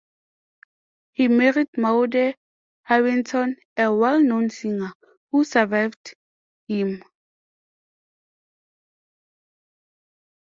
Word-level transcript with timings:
He 1.11 1.27
married 1.27 1.67
Maude 1.77 2.35
Harrington, 2.81 3.55
a 3.77 3.93
well-known 3.93 4.49
singer, 4.49 4.91
who 5.29 5.43
survived 5.43 6.15
him. 6.67 7.03